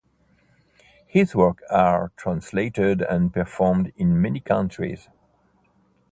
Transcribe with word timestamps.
His 1.05 1.35
works 1.35 1.61
are 1.69 2.11
translated 2.17 3.03
and 3.03 3.31
performed 3.31 3.93
in 3.97 4.19
many 4.19 4.39
countries. 4.39 5.07